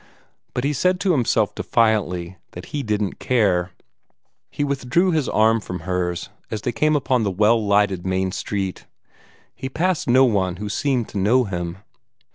[0.55, 3.69] But he said to himself defiantly that he didn't care.
[4.49, 8.87] He withdrew his arm from hers as they came upon the well lighted main street.
[9.53, 11.77] He passed no one who seemed to know him.